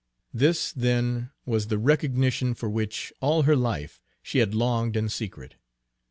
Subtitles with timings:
[0.33, 5.57] This, then, was the recognition for which, all her life, she had longed in secret.